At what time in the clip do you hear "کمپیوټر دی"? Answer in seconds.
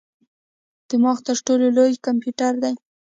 2.05-2.73